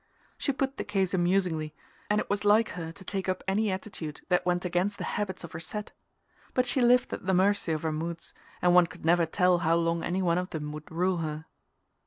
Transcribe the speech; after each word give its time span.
She 0.39 0.51
put 0.51 0.77
the 0.77 0.83
case 0.83 1.13
amusingly, 1.13 1.75
and 2.09 2.19
it 2.19 2.27
was 2.27 2.43
like 2.43 2.69
her 2.69 2.91
to 2.91 3.05
take 3.05 3.29
up 3.29 3.43
any 3.47 3.69
attitude 3.71 4.21
that 4.29 4.47
went 4.47 4.65
against 4.65 4.97
the 4.97 5.03
habits 5.03 5.43
of 5.43 5.51
her 5.51 5.59
set; 5.59 5.91
but 6.55 6.65
she 6.65 6.81
lived 6.81 7.13
at 7.13 7.27
the 7.27 7.35
mercy 7.35 7.71
of 7.73 7.83
her 7.83 7.91
moods, 7.91 8.33
and 8.63 8.73
one 8.73 8.87
could 8.87 9.05
never 9.05 9.27
tell 9.27 9.59
how 9.59 9.75
long 9.75 10.03
any 10.03 10.23
one 10.23 10.39
of 10.39 10.49
them 10.49 10.71
would 10.71 10.89
rule 10.89 11.17
her. 11.17 11.45